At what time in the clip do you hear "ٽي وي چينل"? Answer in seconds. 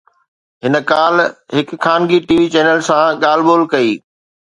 2.27-2.79